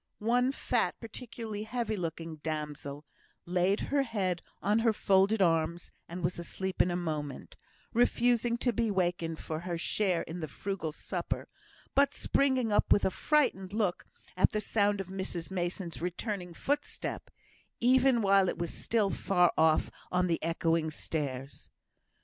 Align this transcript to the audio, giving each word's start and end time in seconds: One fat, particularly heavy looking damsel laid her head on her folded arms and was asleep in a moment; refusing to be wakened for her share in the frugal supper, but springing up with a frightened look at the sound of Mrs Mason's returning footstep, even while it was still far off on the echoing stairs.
One 0.17 0.51
fat, 0.51 0.95
particularly 0.99 1.61
heavy 1.61 1.95
looking 1.95 2.37
damsel 2.37 3.05
laid 3.45 3.81
her 3.93 4.01
head 4.01 4.41
on 4.59 4.79
her 4.79 4.93
folded 4.93 5.43
arms 5.43 5.91
and 6.09 6.23
was 6.23 6.39
asleep 6.39 6.81
in 6.81 6.89
a 6.89 6.95
moment; 6.95 7.55
refusing 7.93 8.57
to 8.65 8.73
be 8.73 8.89
wakened 8.89 9.37
for 9.37 9.59
her 9.59 9.77
share 9.77 10.23
in 10.23 10.39
the 10.39 10.47
frugal 10.47 10.91
supper, 10.91 11.47
but 11.93 12.15
springing 12.15 12.71
up 12.71 12.91
with 12.91 13.05
a 13.05 13.11
frightened 13.11 13.73
look 13.73 14.07
at 14.35 14.53
the 14.53 14.59
sound 14.59 15.01
of 15.01 15.07
Mrs 15.09 15.51
Mason's 15.51 16.01
returning 16.01 16.55
footstep, 16.55 17.29
even 17.79 18.23
while 18.23 18.49
it 18.49 18.57
was 18.57 18.73
still 18.73 19.11
far 19.11 19.53
off 19.55 19.91
on 20.11 20.25
the 20.25 20.41
echoing 20.41 20.89
stairs. 20.89 21.69